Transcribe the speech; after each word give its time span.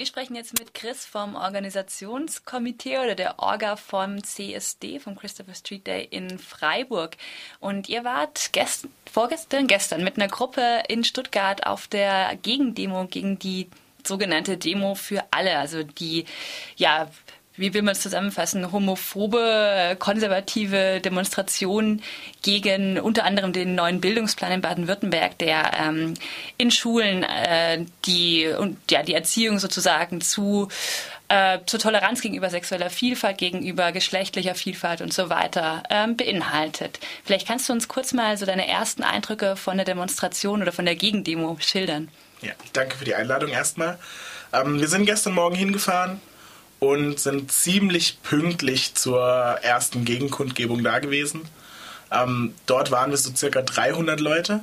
Wir 0.00 0.06
sprechen 0.06 0.34
jetzt 0.34 0.58
mit 0.58 0.72
Chris 0.72 1.04
vom 1.04 1.34
Organisationskomitee 1.34 3.00
oder 3.00 3.14
der 3.14 3.38
Orga 3.38 3.76
vom 3.76 4.24
CSD, 4.24 4.98
vom 4.98 5.14
Christopher 5.14 5.54
Street 5.54 5.86
Day 5.86 6.08
in 6.10 6.38
Freiburg. 6.38 7.18
Und 7.58 7.90
ihr 7.90 8.02
wart 8.02 8.54
gest 8.54 8.88
vorgestern, 9.12 9.66
gestern 9.66 10.02
mit 10.02 10.16
einer 10.16 10.28
Gruppe 10.28 10.84
in 10.88 11.04
Stuttgart 11.04 11.66
auf 11.66 11.86
der 11.86 12.34
Gegendemo 12.42 13.08
gegen 13.08 13.38
die 13.38 13.68
sogenannte 14.02 14.56
Demo 14.56 14.94
für 14.94 15.22
alle, 15.32 15.58
also 15.58 15.82
die 15.82 16.24
ja 16.76 17.10
wie 17.60 17.74
will 17.74 17.82
man 17.82 17.92
es 17.92 18.00
zusammenfassen, 18.00 18.72
homophobe, 18.72 19.96
konservative 19.98 21.00
Demonstrationen 21.00 22.02
gegen 22.42 22.98
unter 22.98 23.24
anderem 23.24 23.52
den 23.52 23.74
neuen 23.74 24.00
Bildungsplan 24.00 24.52
in 24.52 24.60
Baden-Württemberg, 24.60 25.38
der 25.38 25.72
ähm, 25.78 26.14
in 26.56 26.70
Schulen 26.70 27.22
äh, 27.22 27.84
die, 28.06 28.48
und, 28.48 28.78
ja, 28.90 29.02
die 29.02 29.14
Erziehung 29.14 29.58
sozusagen 29.58 30.20
zu 30.20 30.68
äh, 31.28 31.60
zur 31.64 31.78
Toleranz 31.78 32.22
gegenüber 32.22 32.50
sexueller 32.50 32.90
Vielfalt, 32.90 33.38
gegenüber 33.38 33.92
geschlechtlicher 33.92 34.56
Vielfalt 34.56 35.00
und 35.00 35.12
so 35.12 35.30
weiter 35.30 35.84
ähm, 35.88 36.16
beinhaltet. 36.16 36.98
Vielleicht 37.24 37.46
kannst 37.46 37.68
du 37.68 37.72
uns 37.72 37.86
kurz 37.86 38.12
mal 38.12 38.36
so 38.36 38.46
deine 38.46 38.66
ersten 38.66 39.04
Eindrücke 39.04 39.54
von 39.54 39.76
der 39.76 39.84
Demonstration 39.84 40.60
oder 40.60 40.72
von 40.72 40.86
der 40.86 40.96
Gegendemo 40.96 41.56
schildern. 41.60 42.08
Ja, 42.42 42.52
danke 42.72 42.96
für 42.96 43.04
die 43.04 43.14
Einladung 43.14 43.50
erstmal. 43.50 43.98
Ähm, 44.52 44.80
wir 44.80 44.88
sind 44.88 45.06
gestern 45.06 45.34
Morgen 45.34 45.54
hingefahren 45.54 46.20
und 46.80 47.20
sind 47.20 47.52
ziemlich 47.52 48.22
pünktlich 48.22 48.94
zur 48.94 49.22
ersten 49.22 50.04
Gegenkundgebung 50.04 50.82
da 50.82 50.98
gewesen. 50.98 51.42
Ähm, 52.10 52.54
dort 52.66 52.90
waren 52.90 53.10
wir 53.10 53.18
so 53.18 53.34
circa 53.34 53.62
300 53.62 54.18
Leute. 54.18 54.60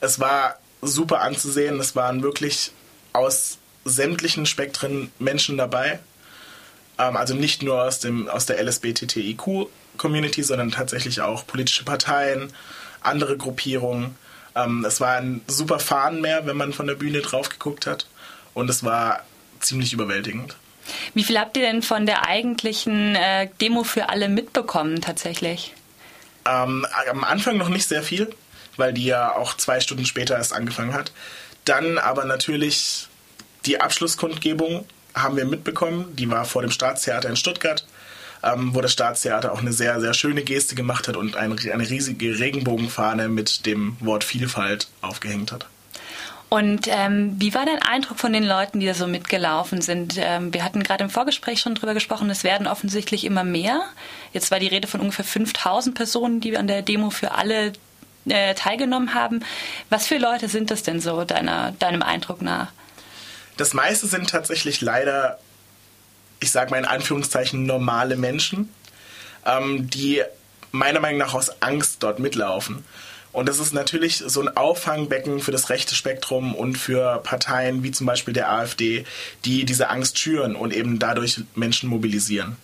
Es 0.00 0.18
war 0.18 0.58
super 0.82 1.20
anzusehen. 1.20 1.78
Es 1.78 1.94
waren 1.94 2.22
wirklich 2.22 2.72
aus 3.12 3.58
sämtlichen 3.84 4.46
Spektren 4.46 5.12
Menschen 5.18 5.56
dabei. 5.56 6.00
Ähm, 6.98 7.16
also 7.16 7.34
nicht 7.34 7.62
nur 7.62 7.84
aus, 7.84 8.00
dem, 8.00 8.28
aus 8.28 8.46
der 8.46 8.62
LSBTTIQ-Community, 8.62 10.42
sondern 10.42 10.70
tatsächlich 10.70 11.20
auch 11.20 11.46
politische 11.46 11.84
Parteien, 11.84 12.52
andere 13.02 13.36
Gruppierungen. 13.36 14.16
Ähm, 14.54 14.84
es 14.86 15.00
war 15.00 15.16
ein 15.16 15.42
super 15.46 15.78
Fahnenmeer, 15.78 16.46
wenn 16.46 16.56
man 16.56 16.72
von 16.72 16.86
der 16.86 16.94
Bühne 16.94 17.20
drauf 17.20 17.50
geguckt 17.50 17.86
hat. 17.86 18.06
Und 18.54 18.68
es 18.70 18.82
war 18.82 19.22
ziemlich 19.60 19.92
überwältigend. 19.92 20.56
Wie 21.14 21.24
viel 21.24 21.38
habt 21.38 21.56
ihr 21.56 21.62
denn 21.62 21.82
von 21.82 22.06
der 22.06 22.26
eigentlichen 22.26 23.14
äh, 23.14 23.48
Demo 23.60 23.84
für 23.84 24.08
alle 24.08 24.28
mitbekommen 24.28 25.00
tatsächlich? 25.00 25.74
Ähm, 26.46 26.86
am 27.10 27.24
Anfang 27.24 27.56
noch 27.56 27.68
nicht 27.68 27.86
sehr 27.86 28.02
viel, 28.02 28.30
weil 28.76 28.92
die 28.92 29.04
ja 29.04 29.34
auch 29.34 29.56
zwei 29.56 29.80
Stunden 29.80 30.06
später 30.06 30.36
erst 30.36 30.52
angefangen 30.52 30.94
hat. 30.94 31.12
Dann 31.64 31.98
aber 31.98 32.24
natürlich 32.24 33.08
die 33.66 33.80
Abschlusskundgebung 33.80 34.86
haben 35.14 35.36
wir 35.36 35.44
mitbekommen. 35.44 36.16
Die 36.16 36.30
war 36.30 36.44
vor 36.44 36.62
dem 36.62 36.70
Staatstheater 36.70 37.28
in 37.28 37.36
Stuttgart, 37.36 37.86
ähm, 38.42 38.74
wo 38.74 38.80
das 38.80 38.92
Staatstheater 38.92 39.52
auch 39.52 39.60
eine 39.60 39.72
sehr, 39.72 40.00
sehr 40.00 40.14
schöne 40.14 40.42
Geste 40.42 40.74
gemacht 40.74 41.08
hat 41.08 41.16
und 41.16 41.36
eine, 41.36 41.56
eine 41.72 41.88
riesige 41.88 42.38
Regenbogenfahne 42.38 43.28
mit 43.28 43.66
dem 43.66 43.96
Wort 44.00 44.24
Vielfalt 44.24 44.88
aufgehängt 45.02 45.52
hat. 45.52 45.66
Und 46.50 46.88
ähm, 46.88 47.36
wie 47.38 47.54
war 47.54 47.64
dein 47.64 47.80
Eindruck 47.80 48.18
von 48.18 48.32
den 48.32 48.44
Leuten, 48.44 48.80
die 48.80 48.86
da 48.86 48.92
so 48.92 49.06
mitgelaufen 49.06 49.80
sind? 49.82 50.16
Ähm, 50.18 50.52
wir 50.52 50.64
hatten 50.64 50.82
gerade 50.82 51.04
im 51.04 51.08
Vorgespräch 51.08 51.60
schon 51.60 51.76
drüber 51.76 51.94
gesprochen, 51.94 52.28
es 52.28 52.42
werden 52.42 52.66
offensichtlich 52.66 53.24
immer 53.24 53.44
mehr. 53.44 53.82
Jetzt 54.32 54.50
war 54.50 54.58
die 54.58 54.66
Rede 54.66 54.88
von 54.88 55.00
ungefähr 55.00 55.24
5000 55.24 55.94
Personen, 55.94 56.40
die 56.40 56.56
an 56.56 56.66
der 56.66 56.82
Demo 56.82 57.10
für 57.10 57.30
alle 57.32 57.72
äh, 58.28 58.54
teilgenommen 58.54 59.14
haben. 59.14 59.44
Was 59.90 60.08
für 60.08 60.18
Leute 60.18 60.48
sind 60.48 60.72
das 60.72 60.82
denn 60.82 61.00
so, 61.00 61.24
deiner, 61.24 61.70
deinem 61.78 62.02
Eindruck 62.02 62.42
nach? 62.42 62.72
Das 63.56 63.72
meiste 63.72 64.08
sind 64.08 64.28
tatsächlich 64.28 64.80
leider, 64.80 65.38
ich 66.40 66.50
sage 66.50 66.72
mal 66.72 66.78
in 66.78 66.84
Anführungszeichen, 66.84 67.64
normale 67.64 68.16
Menschen, 68.16 68.74
ähm, 69.46 69.88
die 69.88 70.24
meiner 70.72 70.98
Meinung 70.98 71.18
nach 71.18 71.34
aus 71.34 71.62
Angst 71.62 72.02
dort 72.02 72.18
mitlaufen. 72.18 72.84
Und 73.32 73.48
das 73.48 73.58
ist 73.58 73.72
natürlich 73.72 74.18
so 74.18 74.40
ein 74.40 74.56
Auffangbecken 74.56 75.40
für 75.40 75.52
das 75.52 75.70
rechte 75.70 75.94
Spektrum 75.94 76.54
und 76.54 76.76
für 76.76 77.20
Parteien 77.22 77.82
wie 77.82 77.92
zum 77.92 78.06
Beispiel 78.06 78.34
der 78.34 78.50
AfD, 78.50 79.04
die 79.44 79.64
diese 79.64 79.88
Angst 79.88 80.18
schüren 80.18 80.56
und 80.56 80.74
eben 80.74 80.98
dadurch 80.98 81.40
Menschen 81.54 81.88
mobilisieren. 81.88 82.56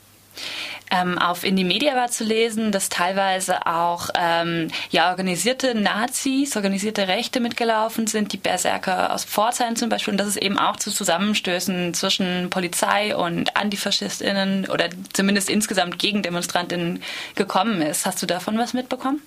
Ähm, 0.91 1.19
auf 1.19 1.43
Indie 1.43 1.65
Media 1.65 1.97
war 1.97 2.09
zu 2.09 2.23
lesen, 2.23 2.71
dass 2.71 2.89
teilweise 2.89 3.67
auch 3.67 4.09
ähm, 4.17 4.69
ja, 4.91 5.11
organisierte 5.11 5.75
Nazis, 5.75 6.55
organisierte 6.55 7.09
Rechte 7.09 7.41
mitgelaufen 7.41 8.07
sind, 8.07 8.33
die 8.33 8.37
Berserker 8.37 9.13
aus 9.13 9.25
Pforzheim 9.25 9.75
zum 9.75 9.89
Beispiel, 9.89 10.13
und 10.13 10.19
dass 10.19 10.29
es 10.29 10.37
eben 10.37 10.59
auch 10.59 10.77
zu 10.77 10.93
Zusammenstößen 10.93 11.93
zwischen 11.95 12.51
Polizei 12.51 13.17
und 13.17 13.57
AntifaschistInnen 13.57 14.69
oder 14.69 14.89
zumindest 15.13 15.51
insgesamt 15.51 15.99
Gegendemonstrantinnen 15.99 17.03
gekommen 17.35 17.83
ist. 17.83 18.07
Hast 18.07 18.23
du 18.23 18.27
davon 18.27 18.57
was 18.57 18.73
mitbekommen? 18.73 19.21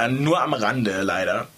Äh, 0.00 0.08
nur 0.08 0.40
am 0.40 0.54
Rande 0.54 1.02
leider. 1.02 1.48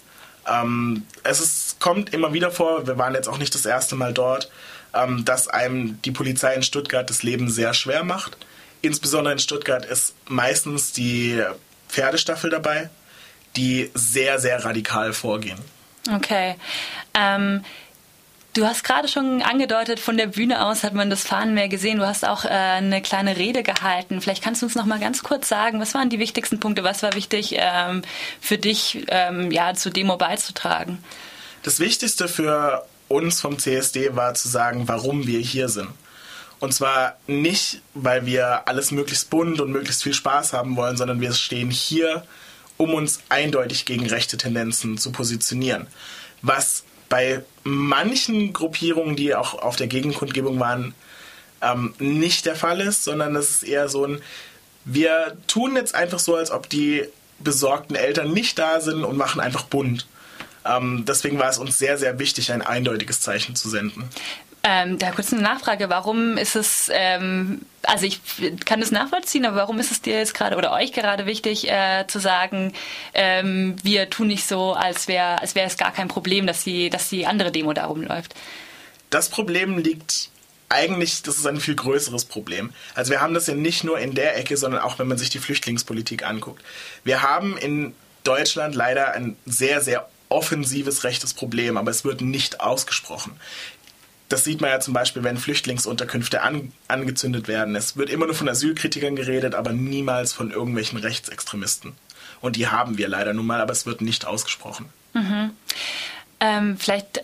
Ähm, 0.47 1.05
es 1.23 1.39
ist, 1.39 1.79
kommt 1.79 2.13
immer 2.13 2.33
wieder 2.33 2.51
vor, 2.51 2.85
wir 2.85 2.97
waren 2.97 3.13
jetzt 3.13 3.29
auch 3.29 3.37
nicht 3.37 3.55
das 3.55 3.65
erste 3.65 3.95
Mal 3.95 4.13
dort, 4.13 4.51
ähm, 4.93 5.23
dass 5.23 5.47
einem 5.47 6.01
die 6.01 6.11
Polizei 6.11 6.53
in 6.53 6.63
Stuttgart 6.63 7.09
das 7.09 7.23
Leben 7.23 7.49
sehr 7.49 7.73
schwer 7.73 8.03
macht. 8.03 8.37
Insbesondere 8.81 9.33
in 9.33 9.39
Stuttgart 9.39 9.85
ist 9.85 10.13
meistens 10.27 10.91
die 10.91 11.41
Pferdestaffel 11.87 12.49
dabei, 12.49 12.89
die 13.55 13.91
sehr, 13.93 14.39
sehr 14.39 14.65
radikal 14.65 15.13
vorgehen. 15.13 15.59
Okay. 16.13 16.55
Ähm, 17.13 17.63
Du 18.53 18.67
hast 18.67 18.83
gerade 18.83 19.07
schon 19.07 19.41
angedeutet, 19.41 19.99
von 19.99 20.15
der 20.15 20.27
Bühne 20.27 20.63
aus 20.63 20.83
hat 20.83 20.93
man 20.93 21.09
das 21.09 21.23
Fahnenmeer 21.23 21.69
gesehen. 21.69 21.97
Du 21.97 22.05
hast 22.05 22.23
auch 22.23 22.45
äh, 22.45 22.49
eine 22.49 23.01
kleine 23.01 23.35
Rede 23.35 23.63
gehalten. 23.63 24.21
Vielleicht 24.21 24.43
kannst 24.43 24.61
du 24.61 24.67
uns 24.67 24.75
noch 24.75 24.85
mal 24.85 24.99
ganz 24.99 25.23
kurz 25.23 25.49
sagen, 25.49 25.79
was 25.79 25.95
waren 25.95 26.11
die 26.11 26.19
wichtigsten 26.19 26.59
Punkte? 26.59 26.83
Was 26.83 27.01
war 27.01 27.15
wichtig 27.15 27.55
ähm, 27.57 28.03
für 28.39 28.59
dich, 28.59 29.05
ähm, 29.07 29.49
ja, 29.49 29.73
zur 29.73 29.91
Demo 29.91 30.17
beizutragen? 30.17 30.99
Das 31.63 31.79
Wichtigste 31.79 32.27
für 32.27 32.85
uns 33.07 33.41
vom 33.41 33.57
CSD 33.57 34.15
war 34.15 34.35
zu 34.35 34.47
sagen, 34.47 34.87
warum 34.87 35.25
wir 35.25 35.39
hier 35.39 35.67
sind. 35.67 35.89
Und 36.59 36.75
zwar 36.75 37.17
nicht, 37.25 37.81
weil 37.95 38.27
wir 38.27 38.67
alles 38.67 38.91
möglichst 38.91 39.31
bunt 39.31 39.61
und 39.61 39.71
möglichst 39.71 40.03
viel 40.03 40.13
Spaß 40.13 40.53
haben 40.53 40.75
wollen, 40.75 40.95
sondern 40.95 41.21
wir 41.21 41.33
stehen 41.33 41.71
hier, 41.71 42.23
um 42.77 42.93
uns 42.93 43.19
eindeutig 43.29 43.85
gegen 43.85 44.05
rechte 44.05 44.37
Tendenzen 44.37 44.99
zu 44.99 45.11
positionieren. 45.11 45.87
Was 46.43 46.83
bei 47.13 47.43
manchen 47.63 48.53
Gruppierungen, 48.53 49.15
die 49.15 49.35
auch 49.35 49.53
auf 49.53 49.75
der 49.75 49.85
Gegenkundgebung 49.85 50.59
waren, 50.59 50.95
ähm, 51.61 51.93
nicht 51.99 52.47
der 52.47 52.55
Fall 52.55 52.81
ist, 52.81 53.03
sondern 53.03 53.35
es 53.35 53.51
ist 53.51 53.63
eher 53.63 53.87
so 53.87 54.03
ein, 54.03 54.19
wir 54.83 55.37
tun 55.45 55.75
jetzt 55.75 55.93
einfach 55.93 56.17
so, 56.17 56.35
als 56.35 56.49
ob 56.49 56.67
die 56.69 57.03
besorgten 57.37 57.95
Eltern 57.95 58.33
nicht 58.33 58.57
da 58.57 58.81
sind 58.81 59.03
und 59.03 59.15
machen 59.15 59.41
einfach 59.41 59.65
bunt. 59.65 60.07
Ähm, 60.65 61.05
deswegen 61.07 61.37
war 61.37 61.49
es 61.49 61.59
uns 61.59 61.77
sehr, 61.77 61.99
sehr 61.99 62.17
wichtig, 62.17 62.51
ein 62.51 62.63
eindeutiges 62.63 63.21
Zeichen 63.21 63.55
zu 63.55 63.69
senden. 63.69 64.09
Ähm, 64.65 64.97
da 64.97 65.11
kurz 65.11 65.33
eine 65.33 65.41
Nachfrage. 65.41 65.89
Warum 65.89 66.37
ist 66.37 66.55
es, 66.55 66.89
ähm, 66.93 67.63
also 67.81 68.05
ich 68.05 68.21
kann 68.63 68.79
das 68.79 68.91
nachvollziehen, 68.91 69.45
aber 69.45 69.57
warum 69.57 69.77
ist 69.77 69.91
es 69.91 70.01
dir 70.01 70.17
jetzt 70.17 70.33
gerade 70.33 70.55
oder 70.55 70.71
euch 70.71 70.93
gerade 70.93 71.25
wichtig 71.25 71.69
äh, 71.69 72.05
zu 72.07 72.19
sagen, 72.19 72.71
ähm, 73.13 73.75
wir 73.83 74.09
tun 74.09 74.27
nicht 74.27 74.47
so, 74.47 74.71
als 74.71 75.09
wäre 75.09 75.41
als 75.41 75.55
wäre 75.55 75.67
es 75.67 75.75
gar 75.75 75.91
kein 75.91 76.07
Problem, 76.07 76.47
dass 76.47 76.63
die, 76.63 76.89
dass 76.89 77.09
die 77.09 77.25
andere 77.25 77.51
Demo 77.51 77.73
da 77.73 77.87
rumläuft? 77.87 78.35
Das 79.09 79.27
Problem 79.27 79.77
liegt 79.79 80.29
eigentlich, 80.69 81.21
das 81.23 81.37
ist 81.37 81.45
ein 81.45 81.59
viel 81.59 81.75
größeres 81.75 82.23
Problem. 82.23 82.73
Also 82.95 83.11
wir 83.11 83.19
haben 83.19 83.33
das 83.33 83.47
ja 83.47 83.55
nicht 83.55 83.83
nur 83.83 83.99
in 83.99 84.15
der 84.15 84.37
Ecke, 84.37 84.55
sondern 84.55 84.81
auch 84.81 84.97
wenn 84.97 85.07
man 85.07 85.17
sich 85.17 85.29
die 85.29 85.39
Flüchtlingspolitik 85.39 86.25
anguckt. 86.25 86.63
Wir 87.03 87.21
haben 87.21 87.57
in 87.57 87.93
Deutschland 88.23 88.75
leider 88.75 89.13
ein 89.13 89.35
sehr, 89.45 89.81
sehr 89.81 90.09
offensives 90.29 91.03
rechtes 91.03 91.33
Problem, 91.33 91.77
aber 91.77 91.91
es 91.91 92.05
wird 92.05 92.21
nicht 92.21 92.61
ausgesprochen. 92.61 93.39
Das 94.33 94.43
sieht 94.43 94.61
man 94.61 94.71
ja 94.71 94.79
zum 94.79 94.95
Beispiel, 94.95 95.23
wenn 95.23 95.37
Flüchtlingsunterkünfte 95.37 96.41
an, 96.41 96.71
angezündet 96.87 97.47
werden. 97.47 97.75
Es 97.75 97.97
wird 97.97 98.09
immer 98.09 98.25
nur 98.25 98.33
von 98.33 98.49
Asylkritikern 98.49 99.15
geredet, 99.15 99.53
aber 99.53 99.73
niemals 99.73 100.33
von 100.33 100.49
irgendwelchen 100.49 100.97
Rechtsextremisten. 100.97 101.93
Und 102.41 102.55
die 102.55 102.67
haben 102.67 102.97
wir 102.97 103.07
leider 103.07 103.33
nun 103.33 103.45
mal, 103.45 103.61
aber 103.61 103.73
es 103.73 103.85
wird 103.85 104.01
nicht 104.01 104.25
ausgesprochen. 104.25 104.89
Mhm. 105.13 105.51
Ähm, 106.39 106.77
vielleicht 106.79 107.21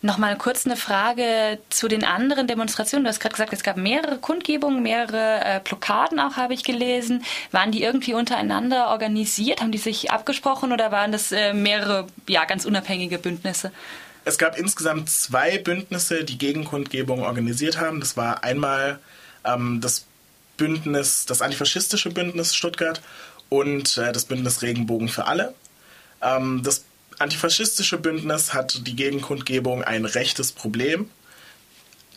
noch 0.00 0.16
mal 0.16 0.38
kurz 0.38 0.64
eine 0.64 0.76
Frage 0.76 1.58
zu 1.70 1.88
den 1.88 2.04
anderen 2.04 2.46
Demonstrationen. 2.46 3.02
Du 3.02 3.10
hast 3.10 3.18
gerade 3.18 3.34
gesagt, 3.34 3.52
es 3.52 3.64
gab 3.64 3.76
mehrere 3.76 4.18
Kundgebungen, 4.18 4.80
mehrere 4.80 5.40
äh, 5.44 5.60
Blockaden 5.64 6.20
auch, 6.20 6.36
habe 6.36 6.54
ich 6.54 6.62
gelesen. 6.62 7.24
Waren 7.50 7.72
die 7.72 7.82
irgendwie 7.82 8.14
untereinander 8.14 8.90
organisiert? 8.90 9.60
Haben 9.60 9.72
die 9.72 9.78
sich 9.78 10.12
abgesprochen 10.12 10.70
oder 10.70 10.92
waren 10.92 11.10
das 11.10 11.32
äh, 11.32 11.52
mehrere, 11.52 12.06
ja, 12.28 12.44
ganz 12.44 12.64
unabhängige 12.64 13.18
Bündnisse? 13.18 13.72
Es 14.24 14.38
gab 14.38 14.58
insgesamt 14.58 15.10
zwei 15.10 15.58
Bündnisse, 15.58 16.24
die 16.24 16.38
Gegenkundgebung 16.38 17.22
organisiert 17.22 17.78
haben. 17.78 18.00
Das 18.00 18.16
war 18.16 18.42
einmal 18.42 18.98
ähm, 19.44 19.80
das 19.80 20.06
Bündnis, 20.56 21.26
das 21.26 21.42
antifaschistische 21.42 22.10
Bündnis 22.10 22.54
Stuttgart 22.54 23.02
und 23.48 23.98
äh, 23.98 24.12
das 24.12 24.24
Bündnis 24.24 24.62
Regenbogen 24.62 25.08
für 25.08 25.26
alle. 25.26 25.54
Ähm, 26.22 26.62
das 26.62 26.84
antifaschistische 27.18 27.98
Bündnis 27.98 28.54
hat 28.54 28.86
die 28.86 28.96
Gegenkundgebung 28.96 29.84
ein 29.84 30.04
rechtes 30.04 30.52
Problem 30.52 31.10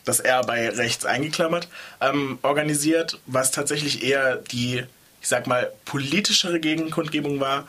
das 0.08 0.20
R 0.20 0.42
bei 0.42 0.70
rechts 0.70 1.04
eingeklammert, 1.04 1.68
ähm, 2.00 2.38
organisiert, 2.42 3.20
was 3.26 3.50
tatsächlich 3.50 4.02
eher 4.02 4.36
die, 4.36 4.84
ich 5.20 5.28
sag 5.28 5.46
mal, 5.46 5.70
politischere 5.84 6.60
Gegenkundgebung 6.60 7.40
war. 7.40 7.68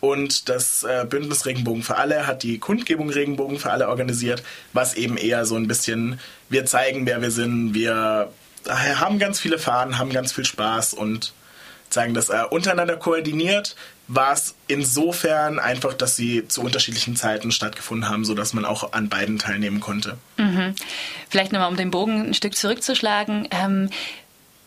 Und 0.00 0.48
das 0.48 0.82
äh, 0.82 1.04
Bündnis 1.08 1.46
Regenbogen 1.46 1.82
für 1.82 1.96
alle 1.96 2.26
hat 2.26 2.42
die 2.42 2.58
Kundgebung 2.58 3.10
Regenbogen 3.10 3.58
für 3.58 3.70
alle 3.70 3.88
organisiert, 3.88 4.42
was 4.72 4.94
eben 4.94 5.16
eher 5.16 5.44
so 5.44 5.56
ein 5.56 5.68
bisschen, 5.68 6.18
wir 6.48 6.64
zeigen, 6.64 7.06
wer 7.06 7.20
wir 7.20 7.30
sind, 7.30 7.74
wir 7.74 8.32
haben 8.68 9.18
ganz 9.18 9.40
viele 9.40 9.58
Fahnen, 9.58 9.98
haben 9.98 10.10
ganz 10.10 10.32
viel 10.32 10.44
Spaß 10.44 10.94
und 10.94 11.32
zeigen 11.88 12.14
das 12.14 12.28
äh, 12.28 12.42
untereinander 12.50 12.96
koordiniert. 12.96 13.76
War 14.08 14.32
es 14.32 14.54
insofern 14.66 15.58
einfach, 15.58 15.94
dass 15.94 16.16
sie 16.16 16.46
zu 16.48 16.62
unterschiedlichen 16.62 17.16
Zeiten 17.16 17.52
stattgefunden 17.52 18.08
haben, 18.08 18.24
sodass 18.24 18.54
man 18.54 18.64
auch 18.64 18.92
an 18.92 19.08
beiden 19.08 19.38
teilnehmen 19.38 19.80
konnte. 19.80 20.18
Mhm. 20.36 20.74
Vielleicht 21.28 21.52
nochmal, 21.52 21.68
um 21.68 21.76
den 21.76 21.90
Bogen 21.90 22.28
ein 22.28 22.34
Stück 22.34 22.56
zurückzuschlagen. 22.56 23.48
Ähm, 23.50 23.90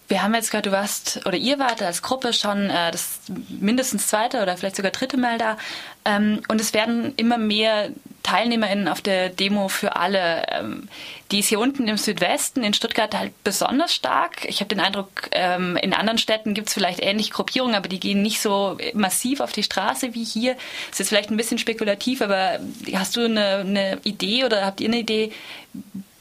wir 0.07 0.21
haben 0.21 0.33
jetzt 0.35 0.51
gehört, 0.51 0.65
du 0.65 0.71
warst 0.71 1.21
oder 1.25 1.37
ihr 1.37 1.59
wart 1.59 1.81
als 1.81 2.01
Gruppe 2.01 2.33
schon 2.33 2.69
äh, 2.69 2.91
das 2.91 3.21
mindestens 3.47 4.07
zweite 4.07 4.41
oder 4.41 4.57
vielleicht 4.57 4.75
sogar 4.75 4.91
dritte 4.91 5.17
Mal 5.17 5.37
da. 5.37 5.57
Ähm, 6.05 6.41
und 6.49 6.59
es 6.59 6.73
werden 6.73 7.13
immer 7.15 7.37
mehr 7.37 7.89
TeilnehmerInnen 8.23 8.87
auf 8.87 9.01
der 9.01 9.29
Demo 9.29 9.69
für 9.69 9.95
alle. 9.95 10.45
Ähm, 10.49 10.89
die 11.31 11.39
ist 11.39 11.47
hier 11.47 11.59
unten 11.59 11.87
im 11.87 11.97
Südwesten 11.97 12.63
in 12.63 12.73
Stuttgart 12.73 13.17
halt 13.17 13.31
besonders 13.43 13.93
stark. 13.93 14.45
Ich 14.45 14.59
habe 14.59 14.69
den 14.69 14.81
Eindruck, 14.81 15.29
ähm, 15.31 15.77
in 15.77 15.93
anderen 15.93 16.17
Städten 16.17 16.53
gibt 16.53 16.67
es 16.67 16.73
vielleicht 16.73 17.01
ähnliche 17.01 17.31
Gruppierungen, 17.31 17.75
aber 17.75 17.87
die 17.87 17.99
gehen 17.99 18.21
nicht 18.21 18.41
so 18.41 18.77
massiv 18.93 19.39
auf 19.39 19.51
die 19.51 19.63
Straße 19.63 20.13
wie 20.13 20.23
hier. 20.23 20.53
Das 20.53 20.93
ist 20.93 20.99
jetzt 20.99 21.09
vielleicht 21.09 21.31
ein 21.31 21.37
bisschen 21.37 21.57
spekulativ, 21.57 22.21
aber 22.21 22.59
hast 22.93 23.15
du 23.15 23.25
eine, 23.25 23.57
eine 23.59 23.99
Idee 24.03 24.43
oder 24.43 24.65
habt 24.65 24.81
ihr 24.81 24.89
eine 24.89 24.99
Idee, 24.99 25.31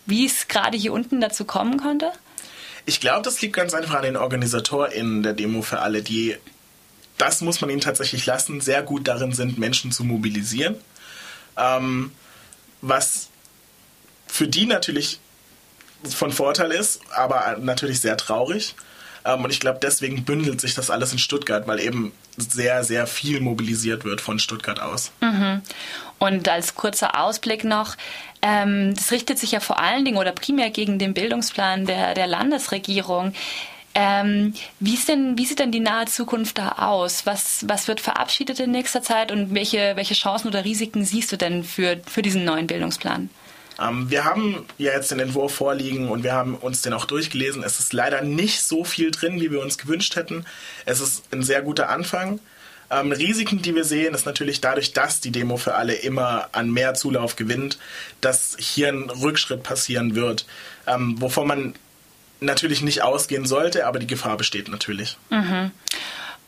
wie 0.07 0.27
es 0.27 0.49
gerade 0.49 0.77
hier 0.77 0.93
unten 0.93 1.21
dazu 1.21 1.45
kommen 1.45 1.79
konnte? 1.79 2.13
Ich 2.85 3.01
glaube, 3.01 3.23
das 3.23 3.41
liegt 3.41 3.55
ganz 3.55 3.75
einfach 3.75 3.95
an 3.95 4.03
den 4.03 4.17
OrganisatorInnen 4.17 5.23
der 5.23 5.35
Demo 5.35 5.63
für 5.63 5.81
alle, 5.81 6.03
die, 6.03 6.37
das 7.19 7.41
muss 7.41 7.61
man 7.61 7.71
ihnen 7.71 7.81
tatsächlich 7.81 8.27
lassen, 8.27 8.61
sehr 8.61 8.83
gut 8.83 9.07
darin 9.07 9.33
sind, 9.33 9.59
Menschen 9.59 9.93
zu 9.93 10.05
mobilisieren. 10.05 10.77
Ähm, 11.57 12.13
was 12.81 13.29
für 14.27 14.49
die 14.49 14.67
natürlich 14.67 15.21
von 16.09 16.33
Vorteil 16.33 16.73
ist, 16.73 17.01
aber 17.15 17.57
natürlich 17.61 18.01
sehr 18.01 18.17
traurig. 18.17 18.75
Ähm, 19.25 19.45
und 19.45 19.51
ich 19.51 19.61
glaube, 19.61 19.79
deswegen 19.81 20.25
bündelt 20.25 20.61
sich 20.61 20.75
das 20.75 20.91
alles 20.91 21.13
in 21.13 21.19
Stuttgart, 21.19 21.67
weil 21.67 21.81
eben 21.81 22.13
sehr, 22.37 22.83
sehr 22.83 23.07
viel 23.07 23.41
mobilisiert 23.41 24.05
wird 24.05 24.21
von 24.21 24.39
Stuttgart 24.39 24.81
aus. 24.81 25.13
Mhm. 25.21 25.63
Und 26.19 26.49
als 26.49 26.75
kurzer 26.75 27.21
Ausblick 27.21 27.65
noch, 27.65 27.97
ähm, 28.43 28.95
das 28.95 29.13
richtet 29.13 29.39
sich 29.39 29.53
ja 29.53 29.61
vor 29.61 29.79
allen 29.79 30.05
Dingen 30.05 30.19
oder 30.19 30.33
primär 30.33 30.71
gegen 30.71 30.99
den 30.99 31.15
Bildungsplan 31.15 31.87
der, 31.87 32.15
der 32.15 32.27
Landesregierung. 32.27 33.33
Ähm, 33.95 34.55
wie, 34.81 34.97
denn, 35.07 35.37
wie 35.37 35.45
sieht 35.45 35.59
denn 35.59 35.71
die 35.71 35.81
nahe 35.81 36.07
Zukunft 36.07 36.59
da 36.59 36.73
aus? 36.79 37.27
Was, 37.27 37.65
was 37.69 37.89
wird 37.89 38.01
verabschiedet 38.01 38.59
in 38.59 38.71
nächster 38.71 39.03
Zeit 39.03 39.31
und 39.31 39.55
welche, 39.55 39.97
welche 39.97 40.15
Chancen 40.15 40.49
oder 40.49 40.65
Risiken 40.65 41.05
siehst 41.05 41.31
du 41.31 41.37
denn 41.37 41.63
für, 41.63 42.01
für 42.07 42.23
diesen 42.23 42.45
neuen 42.45 42.67
Bildungsplan? 42.67 43.29
Ähm, 43.81 44.11
wir 44.11 44.25
haben 44.25 44.65
ja 44.79 44.93
jetzt 44.93 45.11
den 45.11 45.21
Entwurf 45.21 45.55
vorliegen 45.55 46.09
und 46.09 46.25
wir 46.25 46.33
haben 46.33 46.55
uns 46.55 46.83
den 46.83 46.95
auch 46.95 47.05
durchgelesen. 47.05 47.63
Es 47.63 47.81
ist 47.81 47.93
leider 47.93 48.23
nicht 48.23 48.63
so 48.63 48.85
viel 48.85 49.11
drin, 49.11 49.41
wie 49.41 49.51
wir 49.51 49.61
uns 49.61 49.79
gewünscht 49.79 50.17
hätten. 50.17 50.47
Es 50.87 51.01
ist 51.01 51.25
ein 51.33 51.43
sehr 51.43 51.63
guter 51.63 51.91
Anfang. 51.91 52.41
Ähm, 52.93 53.11
Risiken, 53.11 53.63
die 53.63 53.75
wir 53.75 53.85
sehen, 53.85 54.15
ist 54.15 54.27
natürlich 54.27 54.61
dadurch, 54.61 54.93
dass 54.93 55.21
die 55.21 55.31
Demo 55.31 55.57
für 55.57 55.75
alle 55.75 55.95
immer 55.95 56.51
an 56.53 56.71
mehr 56.71 56.95
Zulauf 56.95 57.37
gewinnt, 57.37 57.79
dass 58.21 58.57
hier 58.59 58.89
ein 58.89 59.09
Rückschritt 59.09 59.63
passieren 59.63 60.15
wird, 60.15 60.45
ähm, 60.87 61.21
wovon 61.21 61.49
man 61.49 61.75
natürlich 62.41 62.83
nicht 62.83 63.03
ausgehen 63.03 63.47
sollte, 63.47 63.87
aber 63.87 63.99
die 63.99 64.07
Gefahr 64.07 64.37
besteht 64.37 64.69
natürlich. 64.69 65.17
Mhm. 65.31 65.71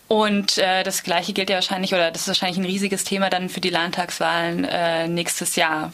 Und 0.06 0.58
äh, 0.58 0.82
das 0.82 1.02
Gleiche 1.02 1.32
gilt 1.32 1.48
ja 1.48 1.56
wahrscheinlich, 1.56 1.94
oder 1.94 2.10
das 2.10 2.22
ist 2.22 2.28
wahrscheinlich 2.28 2.58
ein 2.58 2.66
riesiges 2.66 3.04
Thema 3.04 3.30
dann 3.30 3.48
für 3.48 3.60
die 3.60 3.70
Landtagswahlen 3.70 4.64
äh, 4.64 5.08
nächstes 5.08 5.56
Jahr. 5.56 5.92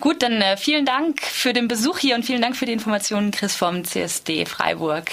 Gut, 0.00 0.22
dann 0.22 0.42
äh, 0.42 0.56
vielen 0.56 0.84
Dank 0.84 1.22
für 1.22 1.52
den 1.52 1.68
Besuch 1.68 1.98
hier 1.98 2.16
und 2.16 2.24
vielen 2.24 2.42
Dank 2.42 2.56
für 2.56 2.66
die 2.66 2.72
Informationen, 2.72 3.30
Chris 3.30 3.54
vom 3.54 3.84
CSD 3.84 4.46
Freiburg. 4.46 5.10